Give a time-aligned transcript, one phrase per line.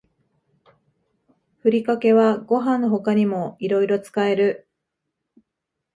[1.59, 4.67] ふりかけはご飯の他にもいろいろ使える